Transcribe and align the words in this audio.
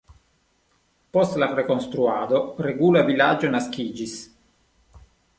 Post 1.17 1.35
la 1.41 1.49
rekonstruado 1.59 2.39
regula 2.67 3.03
vilaĝo 3.09 3.51
naskiĝis. 3.57 4.15